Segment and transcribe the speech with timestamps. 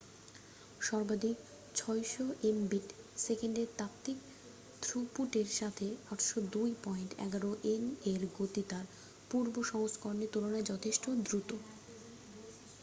[0.81, 1.37] সর্বাধিক
[1.75, 4.17] 600এমবিট / সেকেন্ডের তাত্ত্বিক
[4.81, 7.83] থ্রুপুটের সাথে 802.11এন
[8.11, 8.85] এর গতি তার
[9.31, 11.49] পূর্ব সংস্করণের তুলনায় যথেষ্ট দ্রুত